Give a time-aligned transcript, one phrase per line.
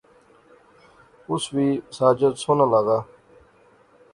[1.31, 1.67] اس وی
[1.97, 2.97] ساجد سوہنا لاغا